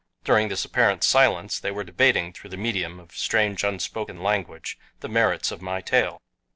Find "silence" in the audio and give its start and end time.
1.03-1.59